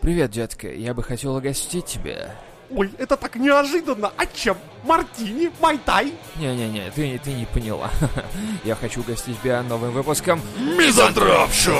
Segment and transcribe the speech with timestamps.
[0.00, 2.34] Привет, детка, я бы хотел угостить тебя.
[2.70, 4.10] Ой, это так неожиданно.
[4.16, 4.56] А чем?
[4.84, 5.50] Мартини?
[5.60, 6.14] Майтай?
[6.36, 7.90] Не-не-не, ты, ты не поняла.
[8.64, 11.76] Я хочу угостить тебя новым выпуском Мизантроп Шоу!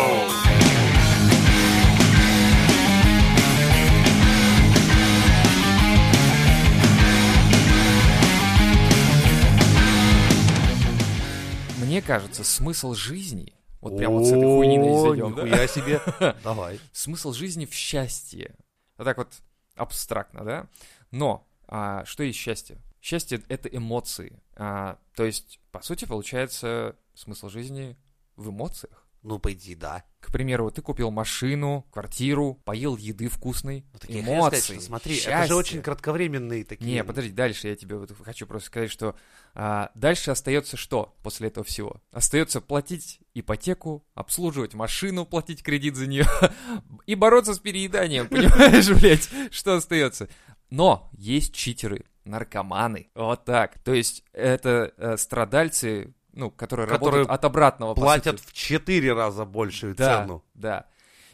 [11.79, 13.55] Мне кажется, смысл жизни...
[13.81, 16.01] Вот прям вот с этой хуйни зайдем, нихуя себе.
[16.45, 16.79] Давай.
[16.93, 18.55] Смысл жизни в счастье.
[18.99, 19.29] Вот так вот
[19.75, 20.67] абстрактно, да?
[21.11, 22.79] Но а, что есть счастье?
[23.01, 24.43] Счастье— это эмоции.
[24.57, 27.97] А, то есть, по сути, получается, смысл жизни
[28.37, 29.07] в эмоциях.
[29.23, 30.05] Ну, по идее, да.
[30.21, 34.75] К примеру, ты купил машину, квартиру, поел еды вкусной, Ну, так я хотел сказать, эмоции,
[34.75, 35.47] что смотри, это счастье.
[35.49, 36.95] же очень кратковременные такие.
[36.95, 39.15] Не, подожди, дальше я тебе вот хочу просто сказать, что
[39.55, 42.01] а, дальше остается что после этого всего?
[42.13, 46.27] Остается платить ипотеку, обслуживать машину, платить кредит за нее
[47.07, 50.29] и бороться с перееданием, понимаешь, блядь, что остается?
[50.71, 53.79] Но есть читеры, наркоманы, вот так.
[53.81, 57.95] То есть это э, страдальцы, ну, которые, Которые работают от обратного.
[57.95, 60.43] Платят в четыре раза большую да, цену.
[60.55, 60.87] Да.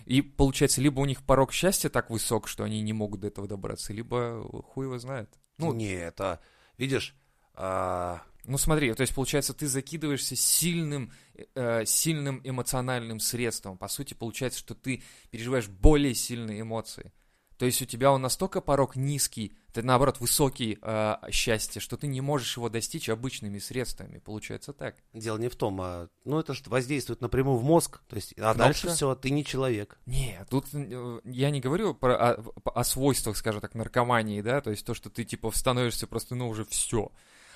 [0.04, 3.46] И получается, либо у них порог счастья так высок, что они не могут до этого
[3.46, 5.30] добраться, либо хуй его знает.
[5.58, 6.40] Ну, не, это,
[6.76, 7.14] видишь,
[7.54, 11.12] а, Ну смотри, то есть получается, ты закидываешься сильным,
[11.54, 13.78] э, сильным эмоциональным средством.
[13.78, 17.12] По сути, получается, что ты переживаешь более сильные эмоции.
[17.58, 22.06] То есть у тебя он настолько порог низкий, ты наоборот высокий э, счастье, что ты
[22.06, 24.18] не можешь его достичь обычными средствами.
[24.18, 24.96] Получается так.
[25.14, 28.52] дело не в том, а, ну, это же воздействует напрямую в мозг, то есть, а
[28.52, 28.58] Кнопка.
[28.58, 29.98] дальше все, ты не человек.
[30.06, 34.70] Не, тут э, я не говорю про, о, о свойствах, скажем так, наркомании, да, то
[34.70, 37.10] есть то, что ты типа становишься просто, ну, уже все.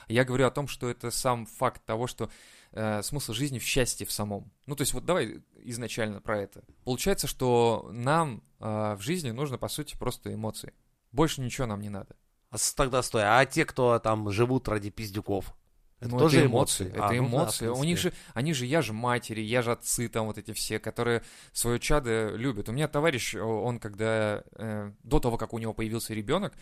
[0.09, 2.31] Я говорю о том, что это сам факт того, что
[2.73, 4.51] э, смысл жизни в счастье в самом.
[4.67, 6.63] Ну, то есть вот давай изначально про это.
[6.85, 10.73] Получается, что нам э, в жизни нужно, по сути, просто эмоции.
[11.13, 12.17] Больше ничего нам не надо.
[12.51, 15.55] А тогда стой, а те, кто там живут ради пиздюков?
[16.01, 16.85] Это Ну, тоже эмоции.
[16.85, 16.97] эмоции.
[16.97, 17.67] Это А, ну да, эмоции.
[17.69, 20.79] У них же, они же, я же матери, я же отцы, там вот эти все,
[20.79, 22.69] которые свое чадо любят.
[22.69, 26.55] У меня товарищ, он когда, э, до того, как у него появился ребенок,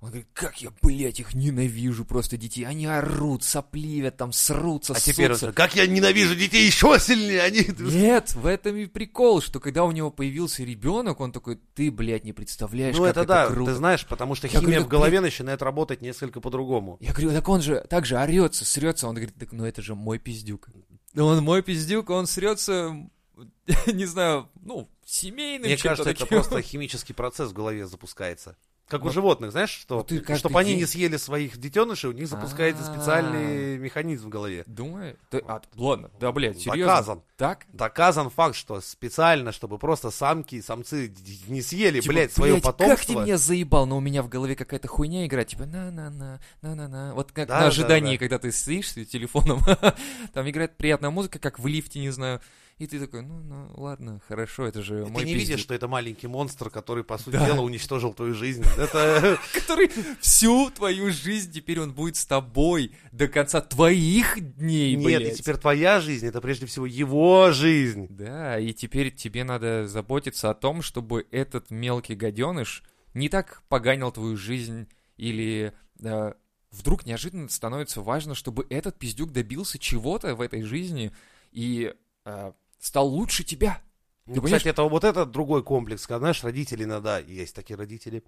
[0.00, 2.64] он говорит, как я, блядь, их ненавижу просто детей.
[2.64, 5.46] Они орут, сопливят, там срутся, А теперь ссутся».
[5.48, 7.66] уже, как я ненавижу детей еще сильнее, они...
[7.78, 12.24] Нет, в этом и прикол, что когда у него появился ребенок, он такой, ты, блядь,
[12.24, 13.72] не представляешь, Ну как это это, да, круто.
[13.72, 16.96] ты знаешь, потому что Я химия говорю, в голове начинает работать несколько по-другому.
[17.00, 19.06] Я говорю, так он же так же орется, срется.
[19.06, 20.68] Он говорит, так ну это же мой пиздюк.
[21.12, 22.96] Да Он мой пиздюк, он срется,
[23.86, 26.38] не знаю, ну, семейным Мне кажется, это таким.
[26.38, 28.56] просто химический процесс в голове запускается.
[28.90, 32.12] Как у животных, знаешь, что, Ну, ты чтобы они день- не съели своих детенышей, у
[32.12, 32.94] них запускается А-а-а.
[32.96, 34.64] специальный механизм в голове.
[34.66, 35.16] Думаю?
[35.30, 36.86] Ты- а, ладно, да, блядь, серьезно?
[36.94, 37.22] Доказан.
[37.36, 37.66] Так?
[37.72, 41.14] Доказан факт, что специально, чтобы просто самки и самцы
[41.48, 42.96] не съели, Типа, блядь, свое блядь, потомство.
[42.96, 47.14] как ты меня заебал, но у меня в голове какая-то хуйня играет, типа на-на-на, на-на-на.
[47.14, 48.18] Вот как Да, на да, ожидании, да.
[48.18, 49.60] когда ты сидишь с телефоном,
[50.34, 52.40] там играет приятная музыка, как в лифте, не знаю,
[52.80, 55.60] и ты такой, ну, ну, ладно, хорошо, это же И мой ты не видишь, пиздюк.
[55.64, 57.46] что это маленький монстр, который, по сути Да.
[57.46, 58.64] дела, уничтожил твою жизнь.
[59.54, 65.32] Который всю твою жизнь теперь он будет с тобой до конца твоих дней, Нет, и
[65.34, 68.06] теперь твоя жизнь, это прежде всего его жизнь.
[68.08, 72.82] Да, и теперь тебе надо заботиться о том, чтобы этот мелкий гаденыш
[73.12, 74.88] не так поганил твою жизнь
[75.18, 76.32] или э,
[76.70, 81.12] вдруг неожиданно становится важно, чтобы этот пиздюк добился чего-то в этой жизни
[81.52, 81.92] и
[82.24, 83.80] э, стал лучше тебя.
[84.26, 84.62] Ну, Ты понимаешь?
[84.62, 86.06] кстати, это вот это другой комплекс.
[86.06, 88.24] Когда, знаешь, родители иногда, есть такие родители,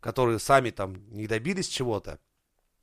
[0.00, 2.18] которые сами там не добились чего-то,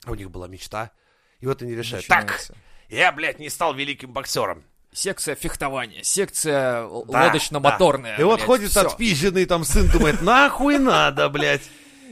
[0.04, 0.92] а у них была мечта,
[1.40, 2.54] и вот они решают, так, Начинается.
[2.88, 4.64] я, блядь, не стал великим боксером.
[4.92, 8.18] Секция фехтования, секция Да, лодочно-моторная.
[8.18, 8.86] И вот блядь, ходит всё.
[8.86, 11.62] отпизженный там сын, думает, нахуй надо, блядь.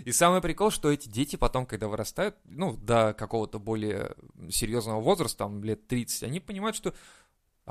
[0.05, 4.15] И самый прикол, что эти дети потом, когда вырастают, ну, до какого-то более
[4.51, 6.95] серьезного возраста, там, лет 30, они понимают, что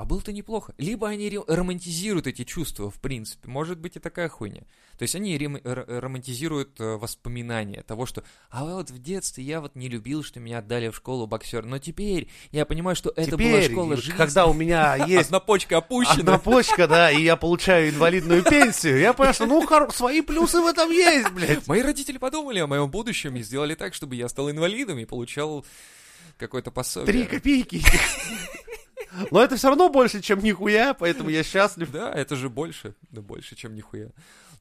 [0.00, 0.72] а было-то неплохо.
[0.78, 3.48] Либо они романтизируют эти чувства, в принципе.
[3.48, 4.62] Может быть и такая хуйня.
[4.96, 9.90] То есть они романтизируют э, воспоминания того, что «А вот в детстве я вот не
[9.90, 13.70] любил, что меня отдали в школу боксер, но теперь я понимаю, что это была Теперь,
[13.72, 14.16] школа жизни».
[14.16, 16.20] когда у меня есть Одна почка опущена.
[16.20, 20.66] одна почка, да, и я получаю инвалидную пенсию, я понимаю, что, ну, свои плюсы в
[20.66, 21.66] этом есть, блядь.
[21.66, 25.66] Мои родители подумали о моем будущем и сделали так, чтобы я стал инвалидом и получал
[26.38, 27.12] какое-то пособие.
[27.12, 27.82] Три копейки.
[29.30, 31.90] Но это все равно больше, чем нихуя, поэтому я счастлив.
[31.90, 34.10] Да, это же больше, да больше, чем нихуя.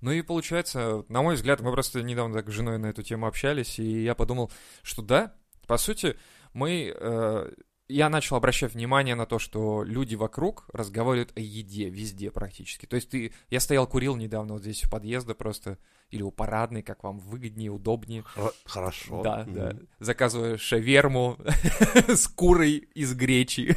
[0.01, 3.27] Ну и получается, на мой взгляд, мы просто недавно так с женой на эту тему
[3.27, 4.51] общались, и я подумал,
[4.81, 5.33] что да,
[5.67, 6.17] по сути,
[6.53, 7.51] мы э,
[7.89, 12.86] я начал обращать внимание на то, что люди вокруг разговаривают о еде везде практически.
[12.86, 15.77] То есть ты, я стоял, курил недавно вот здесь у подъезда просто,
[16.12, 18.24] или у парадной, как вам выгоднее, удобнее.
[18.24, 19.21] Хо- Хорошо.
[19.24, 19.53] Да, Мгм.
[19.56, 19.75] да.
[20.00, 21.38] Заказываю шаверму
[22.07, 23.75] с курой из гречи.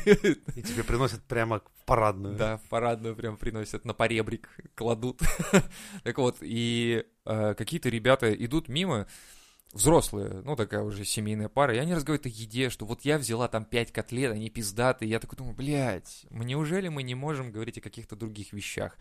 [0.56, 2.36] И тебе приносят прямо в парадную.
[2.36, 5.20] Да, в парадную прям приносят, на поребрик кладут.
[6.04, 9.06] Так вот, и э, какие-то ребята идут мимо,
[9.72, 13.48] взрослые, ну, такая уже семейная пара, и они разговаривают о еде, что вот я взяла
[13.48, 17.82] там пять котлет, они пиздатые, я такой думаю, блядь, неужели мы не можем говорить о
[17.82, 18.96] каких-то других вещах?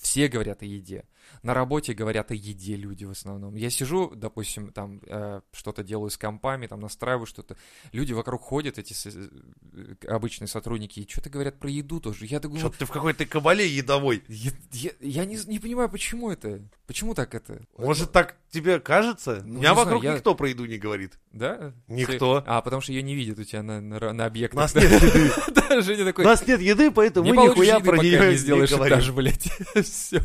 [0.00, 1.04] Все говорят о еде.
[1.42, 3.56] На работе говорят о еде люди в основном.
[3.56, 7.56] Я сижу, допустим, там э, что-то делаю с компами, там настраиваю что-то.
[7.92, 9.28] Люди вокруг ходят, эти с- э,
[10.06, 12.26] обычные сотрудники, и что-то говорят про еду тоже.
[12.26, 14.22] Я такой, Что-то ты в какой-то кабале едовой.
[14.28, 16.62] я, я- я не, не понимаю, почему это?
[16.86, 17.60] Почему так это?
[17.76, 19.42] Может, так тебе кажется?
[19.44, 21.18] Ну, У меня вокруг знаю, я- никто про еду не говорит.
[21.32, 21.72] Да?
[21.88, 22.44] Никто.
[22.46, 24.60] А, потому что ее не видят у тебя на, на, на У объектах.
[24.60, 24.80] нас да?
[24.82, 25.32] нет еды.
[26.18, 29.48] У нас нет еды, поэтому мы нихуя про нее не сделаешь этаж, блядь.
[29.92, 30.20] Все.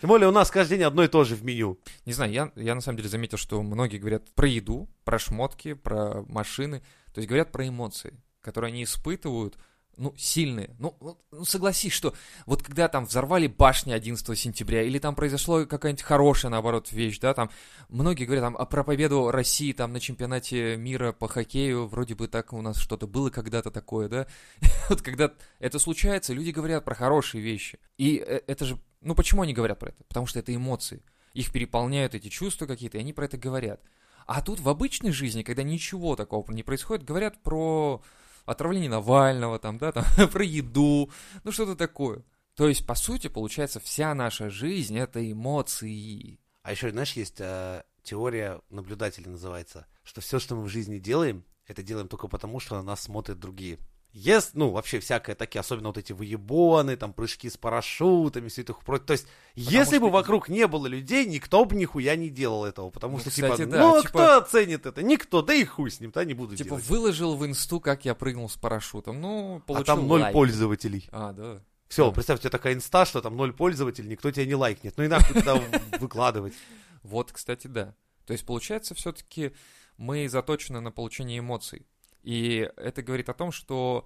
[0.00, 1.78] Тем более у нас каждый день одно и то же в меню.
[2.04, 5.74] Не знаю, я, я на самом деле заметил, что многие говорят про еду, про шмотки,
[5.74, 6.82] про машины.
[7.12, 9.56] То есть говорят про эмоции, которые они испытывают,
[9.96, 10.76] ну, сильные.
[10.78, 12.14] Ну, ну, согласись, что
[12.44, 17.34] вот когда там взорвали башни 11 сентября, или там произошло какая-нибудь хорошая, наоборот, вещь, да,
[17.34, 17.50] там,
[17.88, 22.28] многие говорят там, а про победу России там на чемпионате мира по хоккею, вроде бы
[22.28, 24.26] так у нас что-то было когда-то такое, да.
[24.88, 27.78] Вот когда это случается, люди говорят про хорошие вещи.
[27.96, 30.04] И э, это же, ну, почему они говорят про это?
[30.04, 31.02] Потому что это эмоции.
[31.32, 33.80] Их переполняют эти чувства какие-то, и они про это говорят.
[34.26, 38.02] А тут в обычной жизни, когда ничего такого не происходит, говорят про
[38.44, 41.10] отравление Навального, там, да, там, про еду,
[41.44, 42.24] ну что-то такое.
[42.54, 46.40] То есть, по сути, получается, вся наша жизнь— это эмоции.
[46.62, 51.44] А еще, знаешь, есть э, теория наблюдателя называется, что все, что мы в жизни делаем,
[51.66, 53.78] это делаем только потому, что на нас смотрят другие.
[54.16, 58.72] Yes, ну, вообще всякое такие, особенно вот эти выебоны, там, прыжки с парашютами, все это
[58.72, 62.88] То есть, если бы что- вокруг не было людей, никто бы нихуя не делал этого,
[62.88, 65.02] потому Ну, что, кстати, типа, да, ну, а типа- кто оценит это?
[65.02, 66.86] Никто, да и хуй с ним, да, не буду Типа, делать.
[66.86, 69.20] выложил в инсту, как я прыгнул с парашютом.
[69.20, 70.32] Ну, А получил там ноль лайк.
[70.32, 71.06] пользователей.
[71.12, 71.60] А, да.
[71.88, 72.12] Все, Да.
[72.12, 74.94] представь, у тебя такая инста, что там ноль пользователей, никто тебя не лайкнет.
[74.96, 75.62] Ну и нахуй туда
[76.00, 76.54] выкладывать.
[77.02, 77.94] Вот, кстати, да.
[78.24, 79.52] То есть, получается, все-таки
[79.98, 81.86] мы заточены на получение эмоций.
[82.26, 84.04] И это говорит о том, что,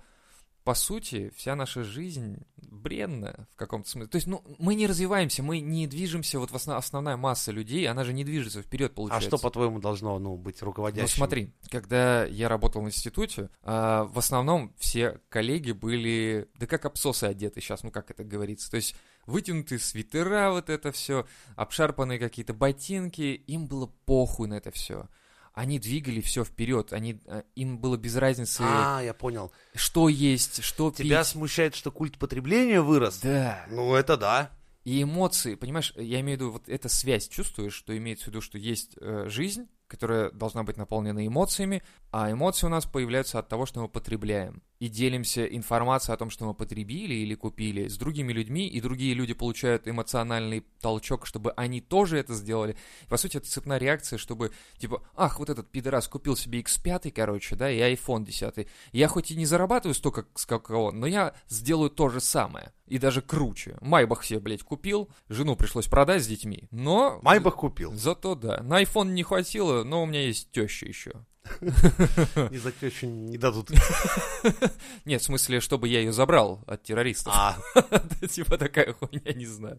[0.62, 4.10] по сути, вся наша жизнь бренная в каком-то смысле.
[4.10, 8.04] То есть, ну, мы не развиваемся, мы не движемся, вот основ- основная масса людей, она
[8.04, 9.28] же не движется вперед, А получается.
[9.28, 11.16] что, по-твоему, должно, ну, быть Ну руководящим?
[11.16, 17.24] смотри, когда я работал в институте, а, в основном все коллеги были, да как обсосы
[17.24, 18.94] одеты сейчас, ну как это говорится, то есть
[19.26, 21.26] вытянутые свитера, вот это все,
[21.56, 25.08] обшарпанные какие-то ботинки, им было похуй на это все.
[25.52, 29.52] Они двигали все вперед, они, а, им было без разницы, А, я понял.
[29.74, 31.26] что есть, что Тебя пить.
[31.28, 33.18] смущает, что культ потребления вырос?
[33.20, 33.66] Да.
[33.68, 34.50] Ну, это да.
[34.84, 38.40] И эмоции, понимаешь, я имею в виду вот эта связь, чувствуешь, что имеется в виду,
[38.40, 41.82] что есть э, жизнь, которая должна быть наполнена эмоциями,
[42.12, 44.62] а эмоции у нас появляются от того, что мы потребляем.
[44.80, 49.12] И делимся информацией о том, что мы потребили или купили с другими людьми, и другие
[49.12, 52.76] люди получают эмоциональный толчок, чтобы они тоже это сделали.
[53.06, 57.56] По сути, это цепная реакция, чтобы, типа, ах, вот этот пидорас купил себе X5, короче,
[57.56, 58.66] да, и iPhone 10.
[58.92, 62.72] Я хоть и не зарабатываю столько, сколько он, но я сделаю то же самое.
[62.86, 63.76] И даже круче.
[63.82, 67.20] Майбах себе, блядь, купил, жену пришлось продать с детьми, но...
[67.22, 67.92] Майбах купил.
[67.92, 68.62] Зато да.
[68.62, 71.12] На iPhone не хватило, но у меня есть теща еще.
[71.60, 73.70] Не за тещу не дадут.
[75.04, 77.32] Нет, в смысле, чтобы я ее забрал от террористов.
[77.36, 77.58] А,
[78.28, 79.78] Типа такая хуйня, не знаю.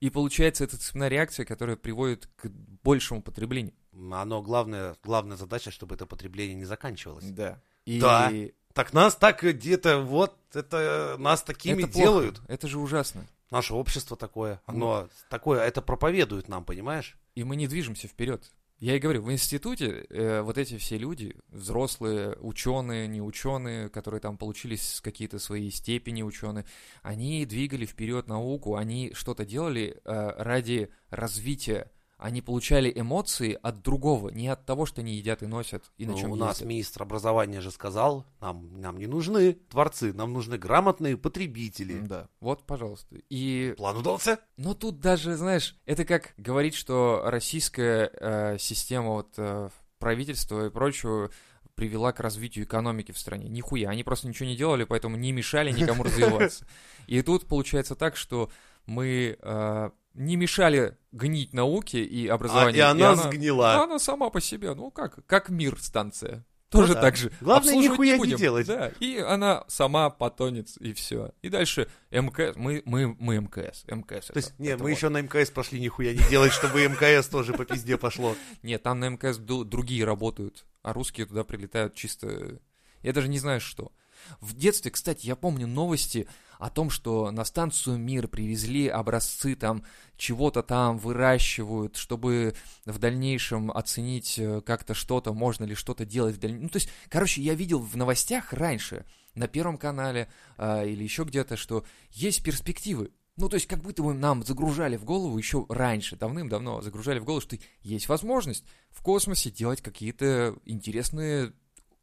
[0.00, 2.48] И получается, это цепная реакция, которая приводит к
[2.82, 3.74] большему потреблению.
[4.12, 7.24] оно главное, главная задача, чтобы это потребление не заканчивалось.
[7.26, 7.60] Да.
[7.84, 8.32] И Да.
[8.72, 12.06] Так нас так где-то вот, это нас такими это плохо.
[12.06, 12.40] делают.
[12.48, 13.26] Это же ужасно.
[13.50, 14.62] Наше общество такое.
[14.64, 17.18] Оно такое, это проповедует нам, понимаешь?
[17.34, 18.50] И мы не движемся вперед.
[18.82, 24.20] Я и говорю, в институте э, вот эти все люди, взрослые, ученые, не ученые, которые
[24.20, 26.64] там получились какие-то свои степени ученые,
[27.00, 31.92] они двигали вперед науку, они что-то делали э, ради развития.
[32.22, 36.12] Они получали эмоции от другого, не от того, что они едят и носят, и на
[36.12, 36.68] Ну, чем у нас ездят.
[36.68, 41.98] министр образования же сказал, нам, нам не нужны творцы, нам нужны грамотные потребители.
[41.98, 43.16] Да, вот, пожалуйста.
[43.28, 44.38] И План удался?
[44.56, 50.70] Но тут даже, знаешь, это как говорить, что российская э, система вот, э, правительства и
[50.70, 51.30] прочего
[51.74, 53.48] привела к развитию экономики в стране.
[53.48, 56.66] Нихуя, они просто ничего не делали, поэтому не мешали никому развиваться.
[57.06, 58.50] И тут получается так, что
[58.86, 62.78] мы э, не мешали гнить науке и А, образованию.
[62.78, 63.82] и она сгнила.
[63.82, 66.44] Она сама по себе, ну как, как мир станция.
[66.70, 67.02] тоже да.
[67.02, 67.30] так же.
[67.40, 68.36] Главное, нихуя не будем.
[68.38, 68.66] делать.
[68.66, 71.32] Да, и она сама потонет, и все.
[71.42, 74.28] И дальше МКС, мы, мы, мы МКС, МКС.
[74.28, 77.64] То есть, нет, мы еще на МКС пошли нихуя не делать, чтобы МКС тоже по
[77.64, 78.34] пизде пошло.
[78.62, 82.58] Нет, там на МКС другие работают, а русские туда прилетают чисто...
[83.02, 83.92] Я даже не знаю, что.
[84.40, 86.28] В детстве, кстати, я помню новости
[86.62, 89.82] о том, что на станцию «Мир» привезли образцы там
[90.16, 92.54] чего-то там выращивают, чтобы
[92.84, 96.62] в дальнейшем оценить э, как-то что-то, можно ли что-то делать в дальнейшем.
[96.62, 99.04] Ну, то есть, короче, я видел в новостях раньше,
[99.34, 103.10] на Первом канале а, или еще где-то, что есть перспективы.
[103.36, 107.24] Ну, то есть, как будто бы нам загружали в голову еще раньше, давным-давно загружали в
[107.24, 111.54] голову, что есть возможность в космосе делать какие-то интересные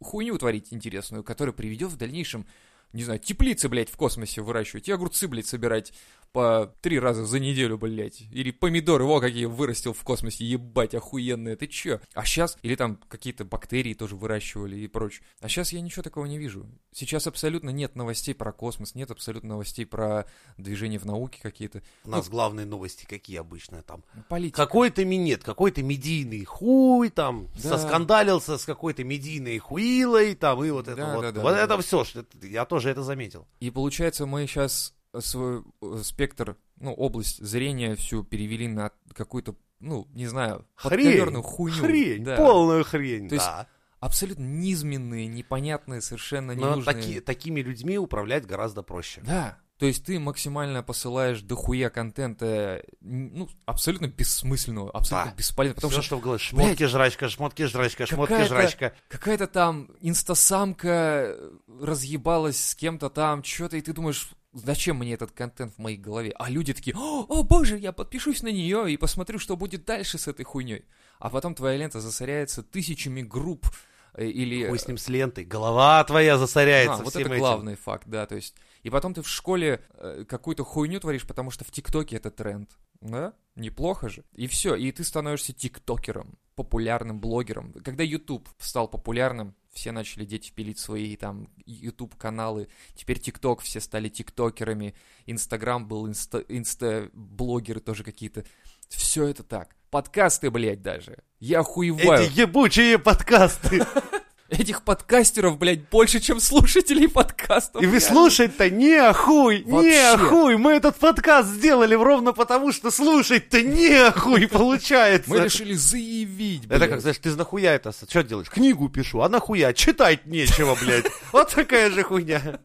[0.01, 2.45] хуйню творить интересную, которая приведет в дальнейшем,
[2.93, 5.93] не знаю, теплицы, блядь, в космосе выращивать, и огурцы, блядь, собирать
[6.31, 8.21] по три раза за неделю, блядь.
[8.31, 11.99] Или помидоры, во, какие вырастил в космосе, ебать, охуенные, ты чё?
[12.13, 15.23] А сейчас, или там какие-то бактерии тоже выращивали и прочее.
[15.41, 16.67] А сейчас я ничего такого не вижу.
[16.91, 20.27] Сейчас абсолютно нет новостей про космос, нет абсолютно новостей про
[20.57, 21.81] движение в науке какие-то.
[22.05, 24.03] У нас главные новости какие обычно там?
[24.27, 24.57] Политика.
[24.57, 27.69] Какой-то минет, какой-то медийный хуй там, Да.
[27.79, 31.21] соскандалился с какой-то медийной хуилой там, и вот это Да, вот.
[31.33, 31.81] да, вот да, это да.
[31.81, 32.05] все,
[32.43, 33.47] я тоже это заметил.
[33.59, 40.07] И получается, мы сейчас свой э, спектр, ну, область зрения всю перевели на какую-то, ну,
[40.13, 41.77] не знаю, Хрень, подковерную хуйню.
[41.83, 42.37] хрень, Да.
[42.37, 43.67] полную хрень, То есть да.
[43.99, 46.95] Абсолютно низменные, непонятные, совершенно Но ненужные.
[46.95, 49.19] таки- такими людьми управлять гораздо проще.
[49.25, 49.57] Да.
[49.79, 55.37] То есть ты максимально посылаешь дохуя контента, ну, абсолютно бессмысленного, абсолютно Да.
[55.37, 55.75] бесполезного.
[55.75, 56.39] Потому Всё, что что в голове.
[56.39, 58.93] Шмотки, жрачка, шмотки, жрачка, шмотки, Какая-то- жрачка.
[59.07, 61.35] какая-то там инстасамка
[61.81, 66.33] разъебалась с кем-то там, что-то, и ты думаешь, зачем мне этот контент в моей голове?
[66.37, 70.17] А люди такие, о, о, боже, я подпишусь на нее и посмотрю, что будет дальше
[70.17, 70.85] с этой хуйней.
[71.19, 73.67] А потом твоя лента засоряется тысячами групп
[74.13, 74.67] э, или...
[74.67, 75.45] Хуй с ним с лентой.
[75.45, 77.37] Голова твоя засоряется А, вот это этим.
[77.39, 78.55] главный факт, да, то есть...
[78.83, 82.69] И потом ты в школе э, какую-то хуйню творишь, потому что в ТикТоке это тренд,
[83.01, 83.33] да?
[83.55, 84.23] Неплохо же.
[84.33, 87.73] И все, и ты становишься тиктокером, популярным блогером.
[87.83, 92.69] Когда YouTube стал популярным, все начали дети пилить свои там YouTube-каналы.
[92.95, 94.95] Теперь ТикТок, все стали тиктокерами.
[95.25, 98.45] Инстаграм был, инста- инста-блогеры тоже какие-то.
[98.87, 99.75] Все это так.
[99.89, 101.17] Подкасты, блядь, даже.
[101.39, 102.23] Я охуеваю.
[102.23, 103.81] Эти ебучие подкасты.
[104.49, 107.81] Этих подкастеров, блядь, больше, чем слушателей подкастов.
[107.83, 110.17] И вы слушать-то не хуй, не Вообще.
[110.17, 110.57] хуй.
[110.57, 115.29] Мы этот подкаст сделали ровно потому, что слушать-то не хуй получается.
[115.29, 116.81] Мы решили заявить, блядь.
[116.81, 118.49] Это как, знаешь, ты нахуя это, что делаешь?
[118.49, 119.71] Книгу пишу, а нахуя?
[119.73, 121.05] Читать нечего, блядь.
[121.31, 122.59] Вот такая же хуйня.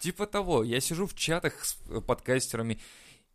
[0.00, 2.80] Типа того, я сижу в чатах с э, подкастерами,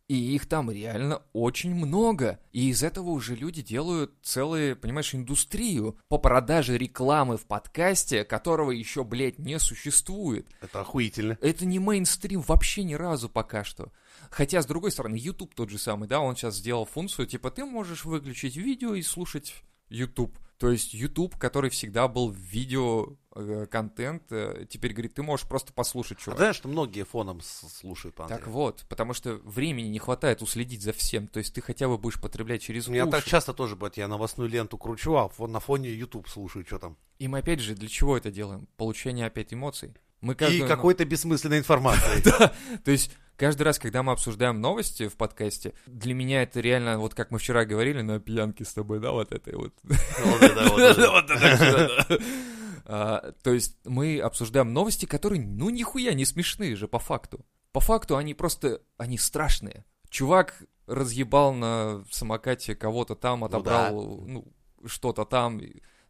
[0.08, 2.38] и их там реально очень много.
[2.52, 8.70] И из этого уже люди делают целую, понимаешь, индустрию по продаже рекламы в подкасте, которого
[8.70, 10.46] еще, блядь, не существует.
[10.60, 11.38] Это охуительно.
[11.40, 13.92] Это не мейнстрим вообще ни разу пока что.
[14.30, 17.64] Хотя, с другой стороны, YouTube тот же самый, да, он сейчас сделал функцию, типа, ты
[17.64, 19.54] можешь выключить видео и слушать
[19.88, 20.38] YouTube.
[20.58, 25.72] То есть YouTube, который всегда был видео э, контент, э, теперь говорит, ты можешь просто
[25.72, 26.38] послушать, А чувак.
[26.38, 30.92] знаешь, что многие фоном слушают по Так вот, потому что времени не хватает уследить за
[30.92, 31.26] всем.
[31.26, 33.04] То есть ты хотя бы будешь потреблять через уши.
[33.10, 36.96] так часто тоже бывает, я новостную ленту кручу, а на фоне YouTube слушаю, что там.
[37.18, 38.68] И мы опять же, для чего это делаем?
[38.76, 39.94] Получение опять эмоций.
[40.20, 42.22] Мы И каждую- какой-то бессмысленной информации.
[42.84, 47.14] То есть каждый раз, когда мы обсуждаем новости в подкасте, для меня это реально, вот
[47.14, 49.72] как мы вчера говорили на пьянке с тобой, да, вот этой вот.
[52.84, 57.44] То есть мы обсуждаем новости, которые, ну, нихуя не смешные же по факту.
[57.72, 59.84] По факту они просто, они страшные.
[60.10, 64.46] Чувак разъебал на самокате кого-то там, отобрал, ну,
[64.84, 65.60] что-то там,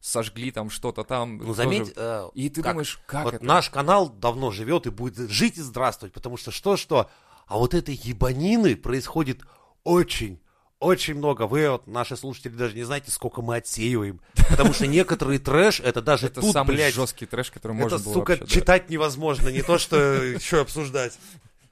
[0.04, 1.38] сожгли там что-то там.
[1.38, 1.54] Ну, тоже.
[1.56, 3.44] заметь, э, И ты как- думаешь, как вот это?
[3.44, 7.11] наш канал давно живет и будет жить и здравствовать, потому что что-что,
[7.46, 9.40] а вот этой ебанины происходит
[9.82, 10.40] очень,
[10.78, 11.46] очень много.
[11.46, 14.20] Вы, вот, наши слушатели, даже не знаете, сколько мы отсеиваем.
[14.50, 18.12] Потому что некоторый трэш, это даже Это тут, самый блядь, жесткий трэш, который можно было
[18.12, 18.50] сука, вообще, да.
[18.50, 21.18] читать невозможно, не то, что еще обсуждать.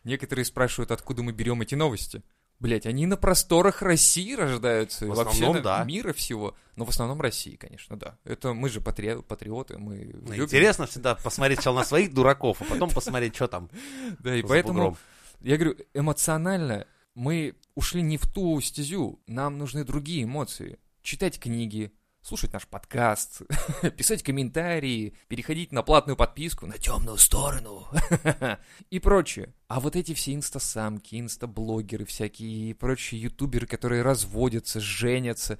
[0.04, 2.22] Некоторые спрашивают, откуда мы берем эти новости.
[2.62, 5.84] Блять, они на просторах России рождаются, В вообще основном, на- да.
[5.84, 6.54] мира всего.
[6.76, 8.16] Но в основном России, конечно, да.
[8.24, 10.44] Это мы же патри- патриоты, мы Ну, любим.
[10.44, 13.68] Интересно всегда посмотреть сначала на своих дураков, а потом посмотреть, что там
[14.20, 14.96] Да, и поэтому,
[15.40, 19.20] я говорю, эмоционально мы ушли не в ту стезю.
[19.26, 20.78] Нам нужны другие эмоции.
[21.02, 21.92] Читать книги,
[22.22, 23.42] слушать наш подкаст,
[23.96, 27.86] писать комментарии, переходить на платную подписку, на темную сторону
[28.90, 29.52] и прочее.
[29.66, 35.58] А вот эти все инстасамки, инстаблогеры всякие и прочие ютуберы, которые разводятся, женятся,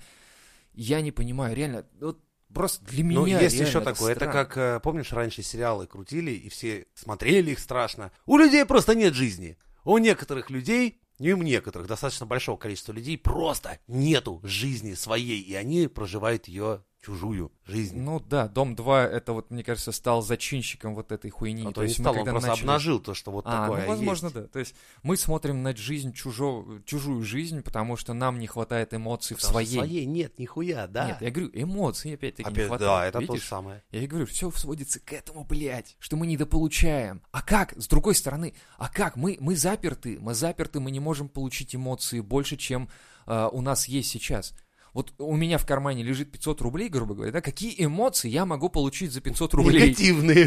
[0.73, 2.21] я не понимаю, реально, вот
[2.53, 4.13] Просто для меня Ну, есть еще такое.
[4.13, 4.33] Это странно.
[4.33, 8.13] как, э, помнишь, раньше сериалы крутили, и все смотрели их страшно.
[8.27, 9.57] У людей просто нет жизни.
[9.85, 15.55] У некоторых людей, не у некоторых, достаточно большого количества людей просто нету жизни своей, и
[15.55, 17.99] они проживают ее чужую жизнь.
[18.01, 21.63] Ну да, Дом 2, это вот, мне кажется, стал зачинщиком вот этой хуйни.
[21.63, 23.45] а то, То не есть мы стал, он когда просто начали- обнажил то, что вот
[23.47, 24.35] А, такое ну, возможно, есть.
[24.37, 24.47] да.
[24.47, 26.65] То есть мы смотрим на жизнь чужо...
[26.85, 29.89] чужую жизнь, потому что нам не хватает эмоций в Потому что своей.
[29.89, 31.09] своей нет, нихуя, да.
[31.09, 32.89] Нет, я говорю, эмоций опять-таки не Опять, хватает.
[33.13, 33.43] да, это то видишь?
[33.43, 33.83] же самое.
[33.91, 37.21] Я и говорю, все сводится к этому, блядь, что мы недополучаем.
[37.33, 37.73] А как?
[37.77, 39.17] С другой стороны, а как?
[39.17, 42.89] Мы, мы заперты, мы заперты, мы не можем получить эмоции больше, чем
[43.27, 44.55] э, у нас есть сейчас.
[44.95, 48.69] Вот у меня в кармане лежит 500 рублей, грубо говоря, да, какие эмоции я могу
[48.69, 49.83] получить за 500 рублей?
[49.89, 50.45] Негативные.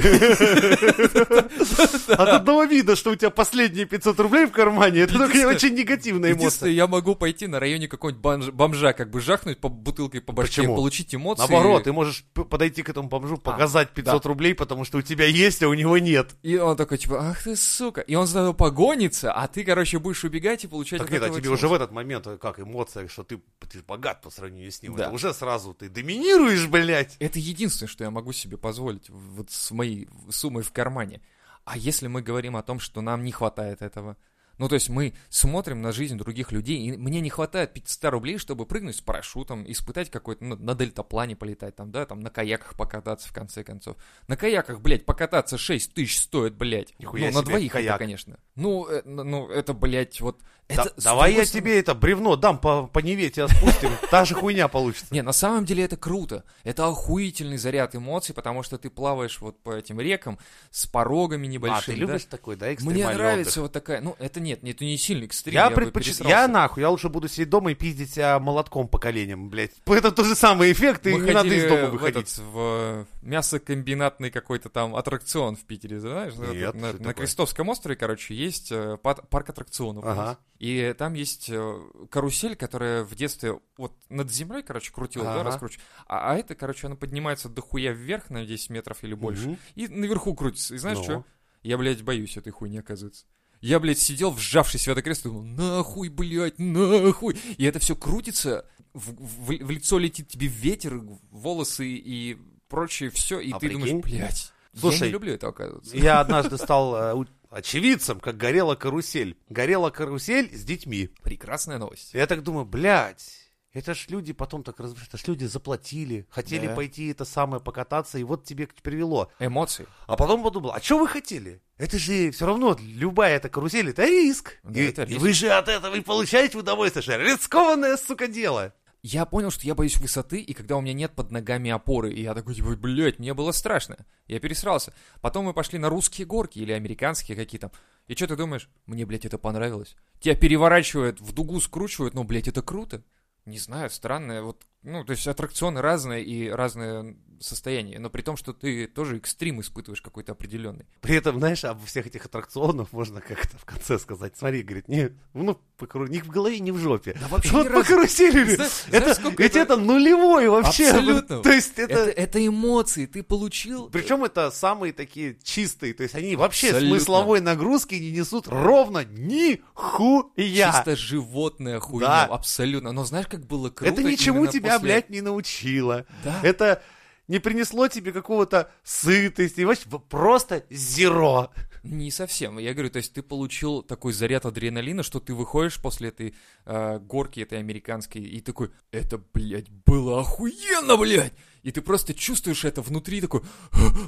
[2.10, 5.74] От одного вида, что у тебя последние 500 рублей в кармане, это только Единственное- очень
[5.76, 6.76] негативная Единственное, эмоция.
[6.76, 11.16] я могу пойти на районе какого-нибудь бомжа, как бы жахнуть по бутылкой по башке, получить
[11.16, 11.42] эмоции.
[11.42, 15.64] Наоборот, ты можешь подойти к этому бомжу, показать 500 рублей, потому что у тебя есть,
[15.64, 16.36] а у него нет.
[16.44, 18.02] И он такой, типа, ах ты, сука.
[18.02, 21.30] И он за тобой погонится, а ты, короче, будешь убегать и получать Так нет, а
[21.30, 23.42] тебе уже в этот момент, э, как эмоция, что ты,
[23.88, 24.96] богат сравнению с ним.
[24.96, 25.06] Да.
[25.06, 27.16] Это уже сразу ты доминируешь, блядь.
[27.20, 31.22] Это единственное, что я могу себе позволить вот с моей суммой в кармане.
[31.64, 34.18] А если мы говорим о том, что нам не хватает этого?
[34.58, 38.38] Ну, то есть мы смотрим на жизнь других людей, и мне не хватает 500 рублей,
[38.38, 42.76] чтобы прыгнуть с парашютом, испытать какой-то, ну, на дельтаплане полетать, там, да, там, на каяках
[42.76, 43.98] покататься, в конце концов.
[44.28, 46.98] На каяках, блядь, покататься 6 тысяч стоит, блядь.
[47.00, 48.00] Нихуя ну, на двоих это, каяк.
[48.00, 48.40] конечно.
[48.56, 50.40] Ну, э, ну, это, блядь, вот...
[50.68, 53.92] Да- Это, с давай я тебе это бревно дам по, по Неве, тебя спустим.
[54.10, 55.14] Та же хуйня получится.
[55.14, 56.44] Не, на самом деле это круто.
[56.64, 60.40] Это охуительный заряд эмоций, потому что ты плаваешь вот по этим рекам
[60.72, 61.96] с порогами А, небольшими.
[61.96, 62.14] ты да.
[62.14, 65.54] любишь такой, да, Мне нравится вот такая, ну это нет, это не сильный экстрим.
[65.54, 69.50] Я предпочитаю, я нахуй, я лучше буду сидеть дома и пиздить себя молотком по коленям,
[69.50, 69.72] блядь.
[69.86, 72.38] Это тот же самый эффект, и Мы не надо из дома выходить.
[72.38, 76.34] в мясокомбинатный какой-то там аттракцион в Питере, знаешь?
[76.36, 77.14] Нет, на?
[77.14, 80.04] Крестовском острове, короче, есть э, парк аттракционов.
[80.06, 80.38] Ага.
[80.58, 85.44] И там есть э, карусель, которая в детстве вот над землей, короче, крутилась, да, Ага.
[85.44, 85.86] раскручивалась.
[86.08, 89.48] А, а это, короче, она поднимается дохуя вверх на 10 метров или больше.
[89.50, 89.58] Мгм.
[89.76, 90.76] И наверху крутится.
[90.76, 91.04] И знаешь Ну.
[91.04, 91.26] что?
[91.62, 93.26] Я, блядь, боюсь этой хуйни, оказывается.
[93.60, 97.36] Я, блядь, сидел, вжавшись в это кресло, думал, нахуй, блядь, нахуй.
[97.58, 102.38] И это все крутится, в, в- в лицо летит тебе ветер, волосы и
[102.70, 103.86] прочее все, и А ты прикинь?
[103.86, 105.96] думаешь, блядь, я Слушай, не люблю это, оказывается.
[105.98, 107.14] Я однажды стал э,
[107.50, 109.38] очевидцем, как горела карусель.
[109.50, 111.10] Горела карусель с детьми.
[111.24, 112.14] Прекрасная новость.
[112.14, 113.26] Я так думаю, блядь,
[113.74, 116.76] это ж люди потом так разрешили, это ж люди заплатили, хотели Да.
[116.76, 119.30] пойти это самое покататься, и вот тебе привело.
[119.40, 119.86] Эмоции.
[120.08, 121.62] А потом подумал, а что вы хотели?
[121.78, 124.58] Это же все равно любая эта карусель, это риск.
[124.64, 125.20] Да, и, это и риск.
[125.20, 127.04] вы же от этого и получаете удовольствие.
[127.04, 128.74] Же рискованное, сука, дело.
[129.08, 132.24] Я понял, что я боюсь высоты, и когда у меня нет под ногами опоры, и
[132.24, 133.98] я такой, типа, блядь, мне было страшно.
[134.26, 134.96] Я пересрался.
[135.22, 137.72] Потом мы пошли на русские горки или американские какие там.
[138.08, 138.68] И что ты думаешь?
[138.88, 139.96] Мне, блядь, это понравилось.
[140.20, 143.04] Тебя переворачивают, в дугу скручивают, но, блядь, это круто.
[143.46, 144.42] Не знаю, странное.
[144.42, 149.18] Вот, ну, то есть аттракционы разные и разное состояние, но при том, что ты тоже
[149.18, 150.86] экстрим испытываешь какой-то определенный.
[151.02, 154.38] При этом, знаешь, об всех этих аттракционах можно как-то в конце сказать.
[154.38, 157.16] Смотри, говорит, не, ну, по кару- ни в голове, ни в жопе.
[157.20, 157.88] Да вообще вот по разу.
[157.90, 160.88] карусели, Знаешь- это, знаешь, ведь это- это нулевой вообще.
[160.88, 161.40] Абсолютно.
[161.42, 161.94] То есть это...
[161.96, 163.90] Это, это эмоции, ты получил.
[163.90, 166.96] Причем это самые такие чистые, то есть они вообще Абсолютно.
[167.00, 170.72] смысловой нагрузки не несут ровно ни хуя.
[170.74, 172.26] Чисто животная хуйня, Да.
[172.26, 172.92] абсолютно.
[172.94, 173.92] Но знаешь, как было круто?
[173.92, 176.06] Это ничему именно тебя, блядь, не научило.
[176.24, 176.40] Да.
[176.44, 176.82] Это
[177.28, 181.52] не принесло тебе какого-то сытости, вообще просто зеро.
[181.84, 182.58] Не совсем.
[182.58, 186.36] Я говорю, то есть ты получил такой заряд адреналина, что ты выходишь после этой
[186.66, 191.34] э, горки этой американской и такой, это, блядь, было охуенно, блядь!
[191.62, 193.42] И ты просто чувствуешь это внутри, такой,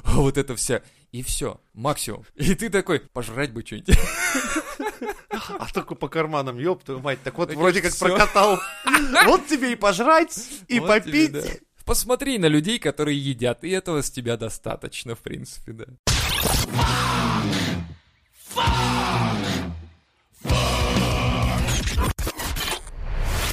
[0.04, 0.82] вот это вся.
[1.12, 2.24] И все, максимум.
[2.34, 3.96] И ты такой, пожрать бы что-нибудь.
[5.58, 7.18] А только по карманам, ёб твою мать.
[7.22, 8.58] Так вот, вроде как прокатал.
[9.26, 10.38] Вот тебе и пожрать,
[10.68, 11.62] и попить.
[11.84, 15.86] Посмотри на людей, которые едят, и этого с тебя достаточно, в принципе, да.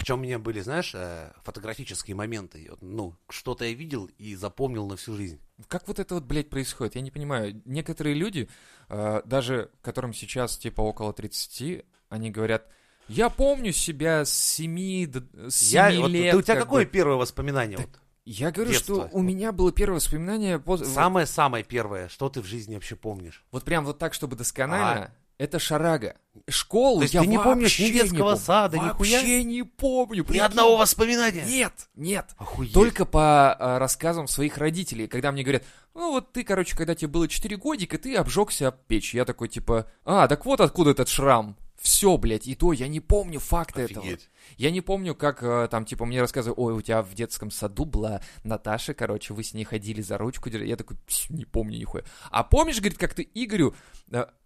[0.06, 2.68] Причем у меня были, знаешь, э, фотографические моменты.
[2.70, 5.39] Вот, Ну, что-то я видел и запомнил на всю жизнь.
[5.68, 6.94] Как вот это вот, блядь, происходит?
[6.94, 7.60] Я не понимаю.
[7.65, 8.48] Некоторые люди,
[8.88, 12.68] э, даже которым сейчас типа около 30, они говорят,
[13.08, 16.32] я помню себя с 7 до с 7 Я, вот, лет.
[16.34, 16.91] ты, у тебя как какое бы».
[16.91, 17.78] первое воспоминание?
[17.78, 18.00] Так, вот?
[18.26, 19.08] Я говорю, детства?
[19.08, 20.62] что у меня было первое воспоминание...
[20.84, 23.44] Самое-самое первое, что ты в жизни вообще помнишь?
[23.50, 25.15] Вот прям вот так, чтобы досконально.
[25.38, 26.15] Это шарага.
[26.48, 28.38] Школу То есть я ты не помнишь вообще ни детского помню.
[28.38, 29.17] сада, ни хуя?
[29.17, 30.21] Вообще не помню.
[30.21, 30.41] Ни прикинь.
[30.41, 31.43] одного воспоминания?
[31.45, 32.28] Нет, нет.
[32.38, 32.74] Охуеть.
[32.74, 37.10] Только по а, рассказам своих родителей, когда мне говорят, ну вот ты, короче, когда тебе
[37.10, 39.13] было 4 годика, ты обжегся об печь.
[39.13, 41.58] Я такой, типа, а, так вот откуда этот шрам.
[41.82, 43.84] Все, блядь, и то я не помню этого.
[43.84, 44.30] Офигеть.
[44.58, 47.86] Я не помню, как э, там, типа, мне рассказывают, ой, у тебя в детском саду
[47.86, 50.50] была Наташа, короче, вы с ней ходили за ручку.
[50.50, 50.69] держали».
[50.69, 52.04] Я такой, «Пс, не помню нихуя.
[52.32, 53.76] А помнишь, говорит, как ты Игорю...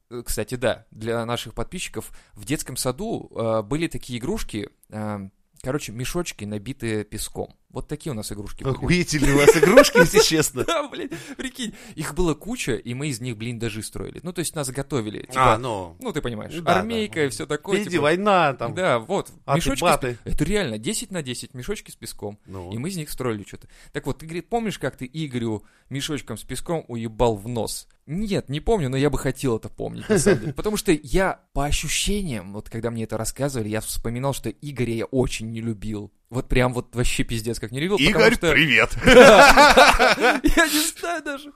[0.10, 5.30] э, Кстати, да, для наших подписчиков в детском саду э, были такие игрушки, э,
[5.62, 7.59] короче, мешочки, набитые песком.
[7.72, 8.74] Вот такие у нас игрушки были.
[8.74, 10.64] Охуительные у вас игрушки, если честно.
[10.64, 14.20] Да, блин, прикинь, их было куча, и мы из них блиндажи строили.
[14.24, 15.22] Ну, то есть нас готовили.
[15.22, 15.96] Типа, А, ну.
[16.00, 17.26] ну, ты понимаешь, Да, армейка да.
[17.26, 17.76] и все такое.
[17.76, 18.74] Впереди типа, война там.
[18.74, 19.84] да, вот, мешочки.
[19.84, 20.18] баты.
[20.26, 22.40] Это реально 10 на 10 мешочки с песком.
[22.48, 22.72] Ну.
[22.74, 23.68] И мы из них строили что-то.
[23.94, 27.88] Так вот, ты, говорит, помнишь, как ты Игорю мешочком с песком уебал в нос?
[28.08, 30.54] Нет, не помню, но я бы хотел это помнить, на самом деле.
[30.56, 35.06] Потому что я, по ощущениям, вот когда мне это рассказывали, я вспоминал, что Игоря я
[35.06, 36.12] очень не любил.
[36.30, 38.52] Вот прям вот вообще пиздец как не потому Игорь, что...
[38.52, 38.96] привет.
[39.06, 41.52] Я не знаю даже.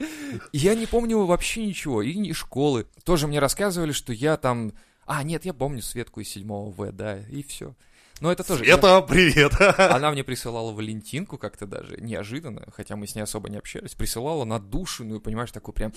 [0.52, 2.02] Я не помню вообще ничего.
[2.02, 2.88] И не школы.
[3.04, 4.74] Тоже мне рассказывали, что я там...
[5.06, 7.76] А, нет, я помню Светку из 7 В, да, и все.
[8.20, 8.66] Но это тоже...
[8.66, 9.54] Это привет.
[9.78, 14.44] Она мне присылала Валентинку как-то даже, неожиданно, хотя мы с ней особо не общались, присылала
[14.46, 15.94] надушенную, понимаешь, такую прям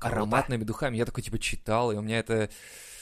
[0.00, 0.96] ароматными духами.
[0.96, 2.50] Я такой, типа, читал, и у меня это...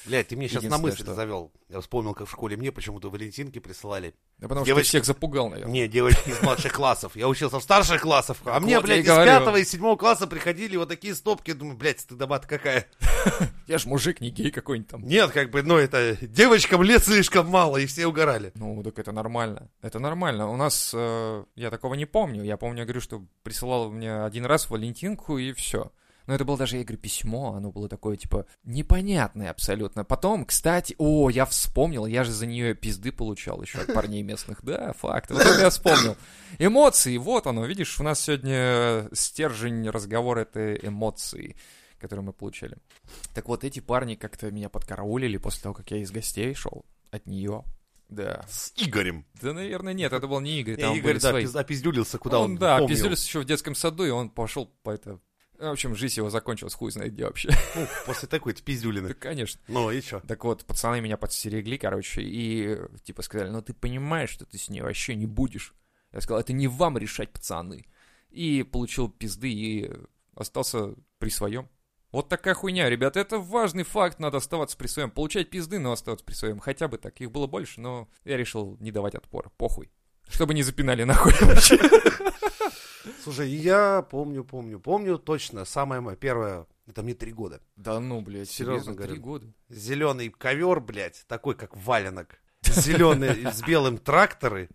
[0.07, 1.53] Блядь, ты мне сейчас на мысль что- завел.
[1.69, 4.15] Я вспомнил, как в школе мне почему-то валентинки присылали.
[4.39, 5.73] Да потому что Девочки- ты всех запугал, наверное.
[5.73, 7.17] Не, девочки из младших классов.
[7.17, 8.37] Я учился в старших классах.
[8.45, 11.53] А мне, блядь, из пятого и седьмого класса приходили вот такие стопки.
[11.53, 12.87] Думаю, блядь, стыдоба какая.
[13.67, 15.03] Я ж мужик, не гей какой-нибудь там.
[15.05, 18.53] Нет, как бы, ну, это девочкам лет слишком мало, и все угорали.
[18.55, 19.71] Ну, так это нормально.
[19.83, 20.49] Это нормально.
[20.49, 22.45] У нас, э, я такого не помню.
[22.45, 25.91] Я помню, я говорю, что присылал мне один раз Валентинку, и все.
[26.27, 30.05] Но это было даже, я говорю, письмо, оно было такое, типа, непонятное абсолютно.
[30.05, 34.65] Потом, кстати, о, я вспомнил, я же за нее пизды получал еще от парней местных.
[34.65, 35.31] Да, факт.
[35.31, 36.17] Вот это я вспомнил.
[36.59, 41.57] Эмоции, вот оно, видишь, у нас сегодня стержень разговора— это эмоции,
[41.99, 42.77] которые мы получали.
[43.35, 47.27] Так вот, эти парни как-то меня подкараулили после того, как я из гостей шел от
[47.27, 47.63] нее.
[48.09, 48.45] Да.
[48.49, 49.27] С Игорем.
[49.41, 51.45] Да, наверное, нет, это был не Игорь, там Игорь, были да, свои.
[51.45, 52.89] пиз- опиздюлился, куда он, да, помнил.
[52.95, 55.19] пиздюлись еще в детском саду, и он пошел по это...
[55.59, 57.51] В общем, жизнь его закончилась, хуй знает где вообще.
[57.75, 59.15] Ну, после такой Да, пиздюлины.
[59.15, 59.61] конечно.
[59.69, 60.21] Ну, и чё?
[60.21, 64.69] Так вот, пацаны меня подстерегли, короче, и типа сказали, ну ты понимаешь, что ты с
[64.69, 65.75] ней вообще не будешь.
[66.13, 67.87] Я сказал, это не вам решать, пацаны.
[68.31, 69.91] И получил пизды и
[70.35, 71.69] остался при своем.
[72.13, 75.11] Вот такая хуйня, ребята, это важный факт, надо оставаться при своем.
[75.11, 76.61] Получать пизды, но оставаться при своем.
[76.61, 79.91] Хотя бы так, их было больше, но я решил не давать отпора, похуй.
[80.29, 81.79] Чтобы не запинали нахуй вообще.
[83.23, 85.65] Слушай, я помню, помню, помню точно.
[85.65, 87.61] Самое мое первое, это мне три года.
[87.77, 89.47] Да ну, блядь, Серьезно серьезно, три года.
[89.69, 92.39] Зеленый ковер, блядь, такой как валенок.
[92.63, 94.69] Зеленый с белым тракторы,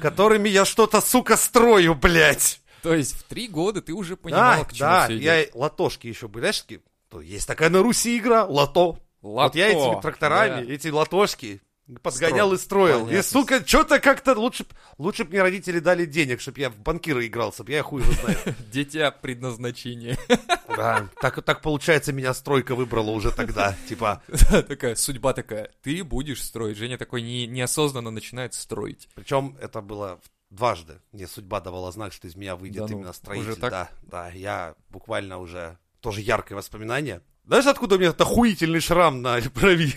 [0.00, 2.60] которыми я что-то, сука, строю, блядь.
[2.82, 5.50] То есть в три года ты уже понимал, Да, к чему да, все я и-
[5.54, 8.98] латошки еще были, знаешь, такие, то есть такая на Руси игра, лото.
[9.22, 10.72] Вот я Лото, этими тракторами, да.
[10.72, 11.60] эти латошки
[12.02, 12.52] подгонял Строил.
[12.54, 13.00] и строил.
[13.06, 13.16] Понятно.
[13.18, 16.76] И, сука, что-то как-то лучше, б- лучше бы мне родители дали денег, чтобы я в
[16.78, 18.38] банкира играл, чтобы я хуй его знаю.
[18.72, 20.18] Дитя предназначения.
[20.76, 23.74] Да, так, так получается, меня стройка выбрала уже тогда.
[23.88, 24.22] Типа,
[24.68, 25.70] такая судьба такая.
[25.80, 26.76] Ты будешь строить.
[26.76, 29.08] Женя такой не, неосознанно начинает строить.
[29.14, 30.20] причем это было
[30.50, 31.00] дважды.
[31.12, 33.52] Мне судьба давала знак, что из меня выйдет Да ну, именно строитель.
[33.52, 33.70] уже так?
[33.70, 37.22] Да, да, я буквально уже тоже яркое воспоминание.
[37.46, 39.94] Знаешь, откуда у меня этот охуительный шрам на брови?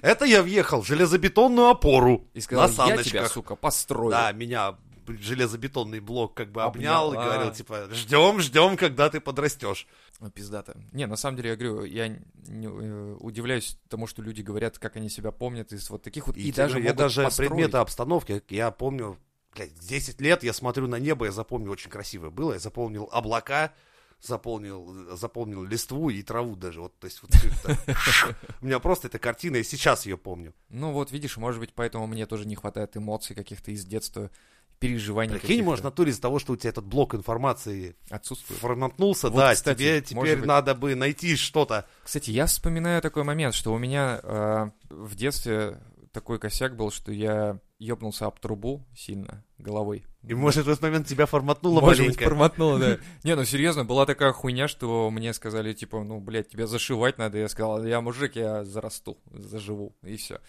[0.00, 4.10] Это я въехал в железобетонную опору И сказал, на я тебя, сука, построю.
[4.10, 7.54] Да, меня железобетонный блок как бы обнял, Обнял, и говорил, а.
[7.54, 9.86] типа, ждем, ждем, когда ты подрастешь.
[10.20, 10.76] Ну, пиздато.
[10.92, 14.96] Не, на самом деле, я говорю, я не, э, удивляюсь тому, что люди говорят, как
[14.96, 17.50] они себя помнят из вот таких вот, и, И, даже я даже построить.
[17.50, 19.18] предметы обстановки, я помню,
[19.54, 23.72] блядь, 10 лет я смотрю на небо, я запомнил, очень красивое было, я запомнил облака,
[24.22, 27.30] запомнил, запомнил листву и траву даже, вот, то есть вот.
[28.60, 30.54] У меня просто эта картина, я сейчас ее помню.
[30.68, 34.30] Ну вот, видишь, может быть, поэтому мне тоже не хватает эмоций каких-то из детства,
[34.78, 38.60] переживаний Прикинь, может, натуре из-за того, что у тебя этот блок информации отсутствует.
[38.60, 40.46] форматнулся, Вот, да, кстати, тебе теперь быть.
[40.46, 41.86] надо бы найти что-то.
[42.02, 45.78] Кстати, я вспоминаю такой момент, что у меня э, в детстве
[46.12, 50.04] такой косяк был, что я ёбнулся об трубу сильно головой.
[50.22, 52.24] И, может, в этот момент тебя форматнуло Может быть, маленько.
[52.24, 52.98] форматнуло, да.
[53.24, 57.38] Не, ну серьезно, была такая хуйня, что мне сказали, типа, ну, блядь, тебя зашивать надо.
[57.38, 60.40] Я сказал, я мужик, я зарасту, заживу, и все.